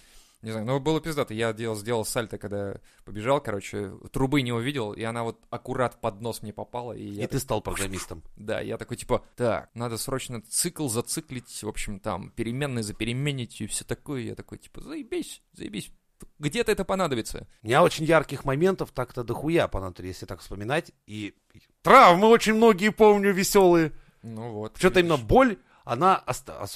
[0.43, 1.33] Не знаю, но было пиздато.
[1.33, 6.19] Я делал, сделал сальто, когда побежал, короче, трубы не увидел, и она вот аккурат под
[6.19, 6.91] нос мне попала.
[6.91, 8.23] И, я И ты стал программистом.
[8.35, 13.67] Да, я такой, типа, так, надо срочно цикл зациклить, в общем, там, переменные запеременить и
[13.67, 14.21] все такое.
[14.21, 15.91] Я такой, типа, заебись, заебись.
[16.39, 17.47] Где-то это понадобится.
[17.61, 20.91] У меня очень ярких моментов так-то дохуя понадобится, если так вспоминать.
[21.05, 21.35] И
[21.81, 23.91] травмы очень многие помню веселые.
[24.21, 24.77] Ну вот.
[24.77, 26.23] Что-то именно боль, она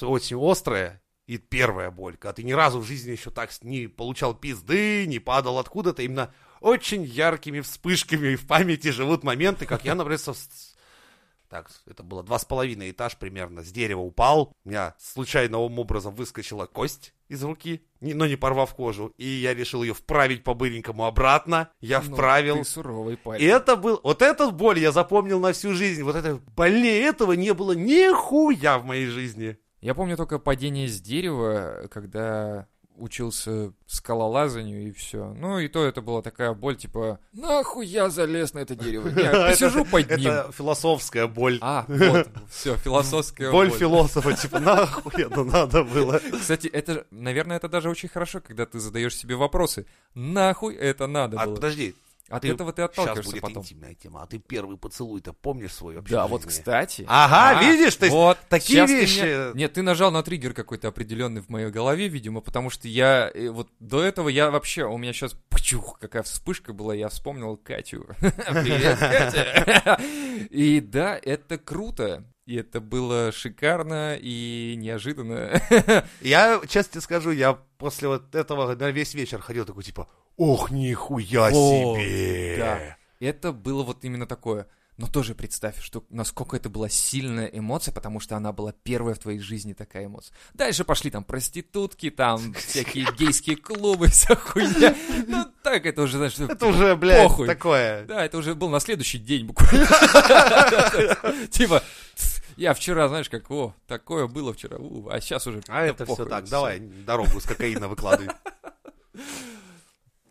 [0.02, 1.02] очень острая.
[1.26, 5.18] И первая боль, когда ты ни разу в жизни еще так не получал пизды, не
[5.18, 10.34] падал откуда-то, именно очень яркими вспышками в памяти живут моменты, как я, например, со-
[11.48, 16.14] так, это было два с половиной этаж примерно, с дерева упал, у меня случайным образом
[16.14, 21.70] выскочила кость из руки, но не порвав кожу, и я решил ее вправить по-быренькому обратно,
[21.80, 23.42] я Ну, вправил, Ты суровый парень.
[23.42, 26.02] и это был, вот этот боль я запомнил на всю жизнь.
[26.02, 29.58] Вот это больнее этого не было нихуя в моей жизни.
[29.80, 32.66] Я помню только падение с дерева, когда
[32.98, 35.32] учился скалолазанию и все.
[35.34, 39.08] Ну и то это была такая боль, типа, нахуй я залез на это дерево?
[39.08, 40.30] Я посижу под ним.
[40.30, 41.58] Это философская боль.
[41.60, 43.78] А, вот, все, философская боль боль.
[43.78, 46.20] философа, типа, нахуй это надо было.
[46.40, 49.86] Кстати, это, наверное, это даже очень хорошо, когда ты задаешь себе вопросы.
[50.14, 51.54] Нахуй это надо А было?
[51.54, 51.94] подожди,
[52.28, 53.62] От ты- этого ты сейчас отталкиваешься будет потом.
[53.62, 54.22] интимная тема.
[54.22, 56.14] А ты первый поцелуй-то помнишь свой вообще?
[56.14, 57.04] Да, вот, кстати.
[57.08, 60.88] Ага, А, видишь, то есть вот, такие вещи- меня- Нет, ты нажал на триггер какой-то
[60.88, 64.98] определенный в моей голове, видимо, потому что я э, вот до этого я вообще, у
[64.98, 68.06] меня сейчас пчух, какая вспышка была, я вспомнил Катю.
[68.20, 69.98] Привет, Катя.
[70.50, 72.24] И да, это круто.
[72.46, 75.60] И это было шикарно и неожиданно.
[76.22, 80.08] Я, честно тебе скажу, я после вот этого на весь вечер ходил такой, типа,
[80.38, 82.56] ох, нихуя Вот, себе.
[82.58, 82.96] да.
[83.20, 84.66] Это было вот именно такое.
[84.96, 89.20] Но тоже представь, что насколько это была сильная эмоция, потому что она была первая в
[89.20, 90.34] твоей жизни такая эмоция.
[90.54, 94.96] Дальше пошли там проститутки, там всякие гейские клубы, вся хуйня.
[95.28, 98.06] Ну так это уже, знаешь, Это уже, блядь, такое.
[98.06, 99.86] Да, это уже был на следующий день буквально.
[101.50, 101.80] Типа,
[102.56, 104.78] я вчера, знаешь, как, о, такое было вчера,
[105.10, 105.62] а сейчас уже...
[105.68, 108.34] А это все так, давай дорогу с кокаина выкладывай.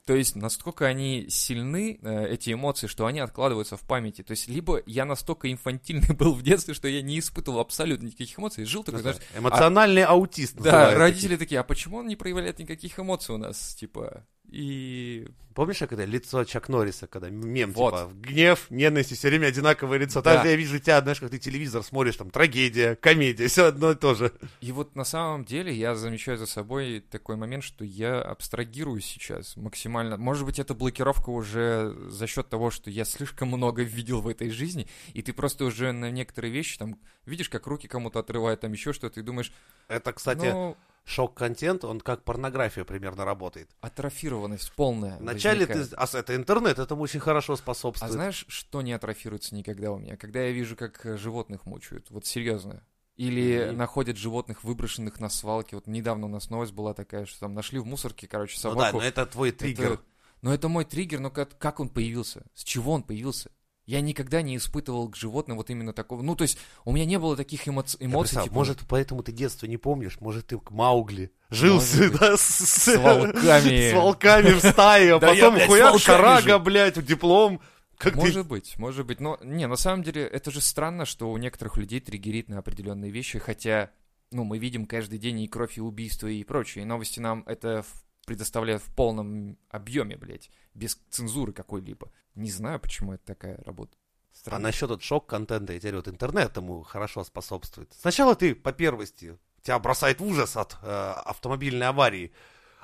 [0.08, 4.24] То есть настолько они сильны, э, эти эмоции, что они откладываются в памяти.
[4.24, 8.40] То есть либо я настолько инфантильный был в детстве, что я не испытывал абсолютно никаких
[8.40, 10.56] эмоций, жил такой, знаешь, Эмоциональный аутист.
[10.56, 15.28] да, родители такие, а почему он не проявляет никаких эмоций у нас, типа, и...
[15.54, 17.90] Помнишь, когда лицо Чак Норриса, когда мем, Вот.
[17.90, 20.22] типа, гнев, ненависть, и все время одинаковое лицо.
[20.22, 20.36] Да.
[20.36, 23.96] Даже я вижу тебя, знаешь, как ты телевизор смотришь, там, трагедия, комедия, все одно и
[23.96, 24.32] то же.
[24.62, 29.58] И вот на самом деле я замечаю за собой такой момент, что я абстрагируюсь сейчас
[29.58, 30.18] максимально.
[30.18, 34.52] Может быть, это блокировка уже за счет того, что я слишком много видел в этой
[34.52, 38.74] жизни, и ты просто уже на некоторые вещи там видишь, как руки кому-то отрывают, там
[38.74, 39.52] еще что-то, и думаешь,
[39.88, 40.78] Это, кстати, ну,
[41.08, 43.70] шок-контент, он как порнография примерно работает.
[43.82, 45.18] атрофированность полная.
[45.20, 45.74] Вначале ты...
[45.80, 46.14] возникает.
[46.14, 48.12] А это интернет, этому очень хорошо А способствует.
[48.12, 50.18] знаешь, что не атрофируется никогда у меня?
[50.18, 52.12] Когда я вижу, как э, животных мучают.
[52.12, 52.84] Вот серьезно.
[53.16, 53.78] Или Мгм.
[53.78, 55.78] находят животных, выброшенных на свалке.
[55.78, 58.76] Вот недавно у нас новость была такая, что там нашли в мусорке, короче, Ну да,
[58.76, 58.98] собаку.
[58.98, 59.94] но это твой триггер.
[59.94, 60.02] Это-
[60.42, 62.44] Но это мой триггер, но как, как он появился?
[62.54, 63.50] С чего он появился?
[63.88, 66.22] Я никогда не испытывал к животным вот именно такого.
[66.22, 69.32] Ну, то есть, у меня не было таких эмо- эмоций, представил, типа, может, поэтому ты
[69.32, 70.20] детство не помнишь?
[70.20, 73.90] Может, ты к Маугли жил с, да, с, с волками.
[73.92, 77.62] с волками в стае, а потом волками шарага, блядь, диплом.
[77.98, 78.20] Как ты...
[78.20, 79.22] Может быть, может быть.
[79.22, 83.10] Но, не, на самом деле, это же странно, что у некоторых людей триггерит на определенные
[83.10, 83.90] вещи, хотя,
[84.32, 86.84] ну, мы видим каждый день и кровь, и убийства, и прочее.
[86.84, 92.12] И новости нам это в- предоставляют в полном объеме, блядь, без цензуры какой-либо.
[92.36, 93.96] Не знаю, почему это такая работа.
[93.96, 94.64] А Странно.
[94.64, 97.92] насчет вот шок-контента, я тебе говорю, вот интернет ему хорошо способствует.
[97.98, 100.88] Сначала ты, по первости, тебя бросает в ужас от э,
[101.26, 102.34] автомобильной аварии.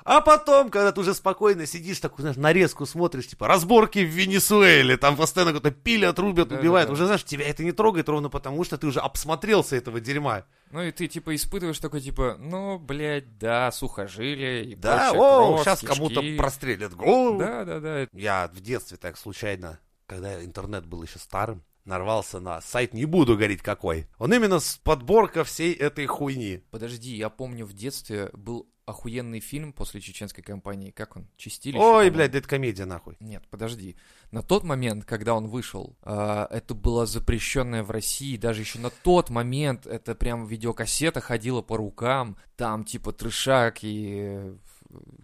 [0.04, 4.98] А потом, когда ты уже спокойно сидишь, такую, знаешь, нарезку смотришь, типа, разборки в Венесуэле,
[4.98, 6.60] там постоянно кто-то пилят, рубят, Да-да-да.
[6.60, 6.90] убивают.
[6.90, 10.44] Уже, знаешь, тебя это не трогает ровно потому, что ты уже обсмотрелся этого дерьма.
[10.70, 15.14] Ну и ты, типа, испытываешь такой, типа, ну, блядь, да, сухожилие и Да, о,
[15.54, 15.94] кровь, сейчас кишки.
[15.94, 17.38] кому-то прострелят голову.
[17.38, 18.06] Да, да, да.
[18.12, 23.36] Я в детстве так случайно, когда интернет был еще старым, нарвался на сайт, не буду
[23.36, 24.06] говорить какой.
[24.18, 26.62] Он именно с подборка всей этой хуйни.
[26.70, 30.90] Подожди, я помню, в детстве был охуенный фильм после чеченской кампании.
[30.90, 31.26] Как он?
[31.36, 31.78] Чистилище?
[31.78, 32.14] Ой, по-моему.
[32.14, 33.16] блядь, да это комедия нахуй.
[33.20, 33.96] Нет, подожди.
[34.30, 38.36] На тот момент, когда он вышел, а, это было запрещенное в России.
[38.36, 42.36] Даже еще на тот момент это прям видеокассета ходила по рукам.
[42.56, 44.56] Там типа трешак и э,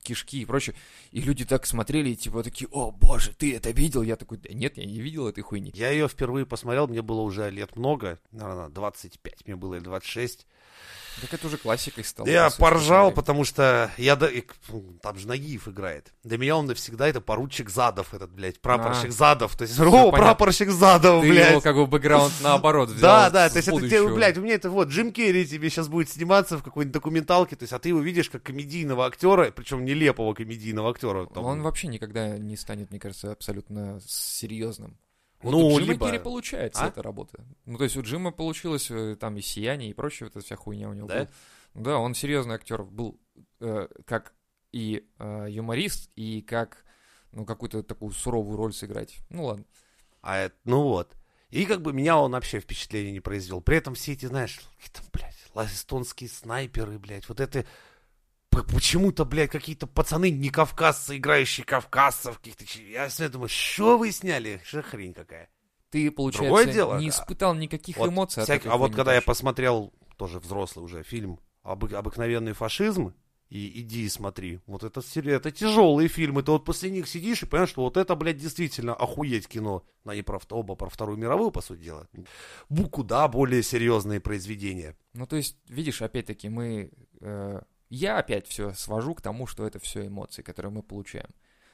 [0.02, 0.74] кишки и прочее.
[1.10, 4.02] И люди так смотрели и типа такие, о боже, ты это видел?
[4.02, 5.72] Я такой, да нет, я не видел этой хуйни.
[5.74, 10.46] Я ее впервые посмотрел, мне было уже лет много, наверное, 25, мне было или 26.
[11.20, 12.26] Так это уже классикой стало.
[12.26, 13.14] Я по поржал, посмотреть.
[13.16, 16.12] потому что я там же Нагиев играет.
[16.24, 19.12] Для меня он навсегда это поручик Задов, этот, блядь, прапорщик А.
[19.12, 19.56] Задов.
[19.56, 20.12] То есть, о, понятно.
[20.12, 21.50] прапорщик Задов, Ты блядь.
[21.50, 23.00] его как бы бэкграунд наоборот взял.
[23.00, 25.88] Да, да, то есть это тебе, блядь, у меня это вот Джим Керри тебе сейчас
[25.88, 29.84] будет сниматься в какой-нибудь документалке, то есть, а ты его видишь как комедийного актера, причем
[29.84, 31.26] нелепого комедийного актера.
[31.26, 31.44] там.
[31.44, 34.96] Он вообще никогда не станет, мне кажется, абсолютно серьезным.
[35.42, 36.88] Вот Ну, у Джима либо- Керри получается А?
[36.88, 37.44] эта работа.
[37.64, 40.56] Ну, то есть у Джима получилось э, там и «Сияние», и прочее, вот эта вся
[40.56, 41.14] хуйня у него Да?
[41.14, 41.28] была.
[41.74, 43.18] Да, он серьезный актер был
[43.60, 44.34] э, как
[44.72, 46.84] и э, юморист, и как,
[47.32, 49.18] ну, какую-то такую суровую роль сыграть.
[49.30, 49.64] Ну, ладно.
[50.20, 51.16] А это, ну вот.
[51.48, 53.60] И как бы меня он вообще впечатление не произвел.
[53.60, 57.64] При этом все эти, знаешь, какие-то, блядь, эстонские снайперы, блядь, вот это...
[58.50, 62.64] Почему-то, блядь, какие-то пацаны не кавказцы, играющие кавказцев каких-то.
[62.82, 64.60] Я с думаю, что вы сняли?
[64.64, 65.48] Что хрень какая?
[65.90, 69.22] Ты, получается, Другое дело, не испытал никаких Вот эмоций от всяк- А вот когда я
[69.22, 73.12] посмотрел, тоже взрослый уже фильм «Обы- «Обыкновенный фашизм»,
[73.48, 74.60] и иди и смотри.
[74.66, 76.44] Вот это, это тяжелые фильмы.
[76.44, 79.84] Ты вот после них сидишь и понимаешь, что вот это, блядь, действительно охуеть кино.
[80.04, 82.06] Ну, они про, оба про Вторую мировую, по сути дела.
[82.68, 84.96] Бу куда более серьезные произведения.
[85.14, 86.92] Ну, то есть, видишь, опять-таки, мы...
[87.20, 91.28] э, я опять все свожу к тому, что это все эмоции, которые мы получаем.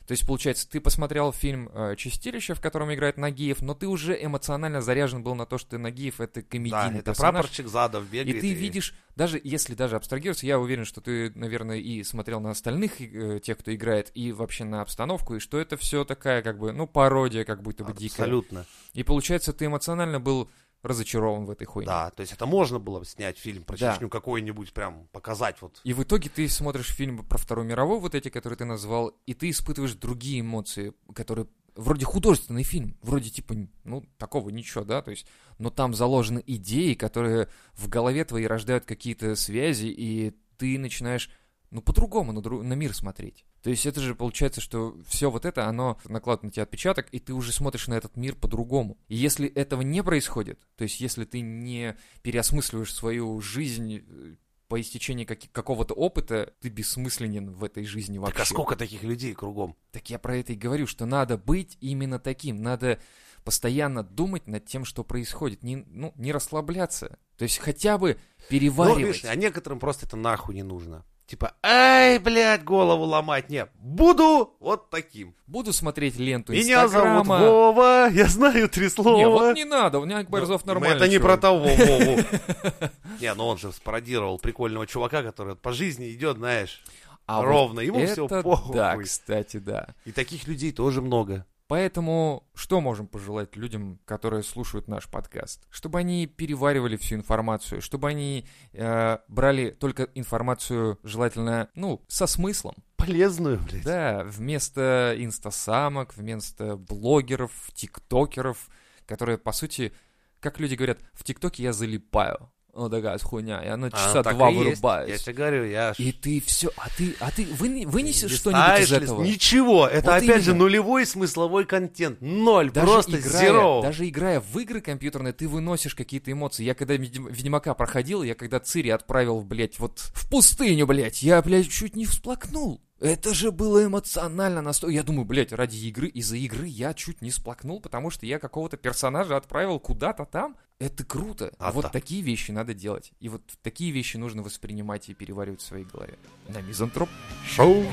[0.06, 4.16] То есть, получается, ты посмотрел фильм э, «Чистилище», в котором играет Нагиев, но ты уже
[4.24, 7.32] эмоционально заряжен был на то, что Нагиев— это Да, комедийный это персонаж.
[7.46, 8.40] прапорщик Задов И бегает.
[8.40, 13.00] ты видишь, даже если даже абстрагироваться, я уверен, что ты, наверное, и смотрел на остальных
[13.00, 16.70] э, тех, кто играет, и вообще на обстановку, и что это все такая, как бы,
[16.70, 18.22] ну, пародия, как будто бы дикая.
[18.22, 18.64] Абсолютно.
[18.92, 20.48] И получается, ты эмоционально был
[20.82, 21.86] разочарован в этой хуйне.
[21.86, 23.94] Да, то есть это можно было бы снять фильм про Да.
[23.94, 25.80] Чечню какой-нибудь, прям показать вот.
[25.84, 29.34] И в итоге ты смотришь фильм про Вторую мировую, вот эти, которые ты назвал, и
[29.34, 35.10] ты испытываешь другие эмоции, которые вроде художественный фильм, вроде типа, ну, такого ничего, да, то
[35.10, 35.26] есть,
[35.58, 41.30] но там заложены идеи, которые в голове твоей рождают какие-то связи, и ты начинаешь,
[41.70, 43.44] ну, по-другому на, дру- на мир смотреть.
[43.62, 47.18] То есть это же получается, что все вот это, оно накладывает на тебя отпечаток, и
[47.18, 48.98] ты уже смотришь на этот мир по-другому.
[49.08, 54.34] И если этого не происходит, то есть если ты не переосмысливаешь свою жизнь э,
[54.68, 58.34] по истечении каки- какого-то опыта, ты бессмысленен в этой жизни вообще.
[58.34, 59.76] Так а сколько таких людей кругом?
[59.92, 63.00] Так я про это и говорю, что надо быть именно таким, надо
[63.44, 67.18] постоянно думать над тем, что происходит, не, ну, не расслабляться.
[67.36, 68.98] То есть хотя бы Ну, переваривать.
[69.16, 71.04] видишь, а некоторым просто это нахуй не нужно.
[71.26, 73.50] Типа, ай, блядь, голову ломать.
[73.50, 75.34] Не, буду вот таким.
[75.48, 77.38] Буду смотреть ленту Меня зовут Инстаграма.
[77.38, 79.16] Вова, я знаю три слова.
[79.16, 80.94] Не, вот не надо, у меня Борзов Ну, нормально.
[80.94, 81.32] Это не чувак.
[81.32, 82.18] про того Вову.
[83.20, 86.82] Не, ну он же спародировал прикольного чувака, который по жизни идет, знаешь,
[87.26, 87.80] А ровно.
[87.80, 88.76] Ему все похуй.
[88.76, 89.88] Да, кстати, да.
[90.04, 91.44] И таких людей тоже много.
[91.68, 95.66] Поэтому что можем пожелать людям, которые слушают наш подкаст?
[95.68, 102.76] Чтобы они переваривали всю информацию, чтобы они э, брали только информацию, желательно, ну, со смыслом.
[102.96, 103.84] Полезную, блядь.
[103.84, 108.68] Да, вместо инстасамок, вместо блогеров, тиктокеров,
[109.04, 109.92] которые, по сути,
[110.40, 112.50] как люди говорят, в тиктоке я залипаю.
[112.78, 115.10] Ну, такая хуйня, и она А, часа так два вырубаюсь.
[115.10, 118.92] Я тебе говорю, я И ты все, а ты, а ты выни- вынесешь что-нибудь из
[118.92, 119.22] этого?
[119.24, 120.64] Ничего, это Вот опять же именно.
[120.64, 122.20] нулевой смысловой контент.
[122.20, 123.80] Ноль, Даже просто играя, zero.
[123.82, 126.64] даже играя в игры компьютерные, ты выносишь какие-то эмоции.
[126.64, 131.40] Я когда Ведьм- Ведьмака проходил, я когда Цири отправил, блядь, вот в пустыню, блядь, я,
[131.40, 132.82] блядь, чуть не всплакнул.
[132.98, 134.94] Это же было эмоционально настолько.
[134.94, 138.78] Я думаю, блядь, ради игры, из-за игры я чуть не сплакнул, потому что я какого-то
[138.78, 140.56] персонажа отправил куда-то там.
[140.78, 141.52] Это круто.
[141.58, 141.92] А вот так.
[141.92, 143.12] такие вещи надо делать.
[143.20, 146.18] И вот такие вещи нужно воспринимать и переваривать в своей голове.
[146.48, 147.08] На мизантроп.
[147.46, 147.84] Шоу.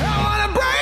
[0.00, 0.81] I wanna break